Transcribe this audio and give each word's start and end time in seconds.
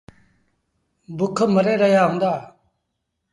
بُک 1.17 1.37
مري 1.53 1.73
رهيآ 1.81 2.03
هُݩدآ۔ 2.09 2.33